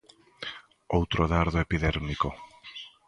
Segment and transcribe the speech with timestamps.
[0.97, 2.29] Outro dardo epidérmico.